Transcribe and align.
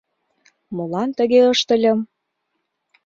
Молан 0.75 1.09
тыге 1.17 1.39
ыштыльым? 1.53 1.99